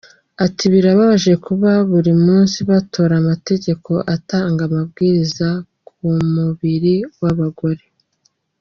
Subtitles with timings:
[0.45, 5.47] Ati ‘‘Birababaje kuba buri munsi batora amategeko atanga amabwiriza
[5.87, 7.83] ku mubiri w’abagore.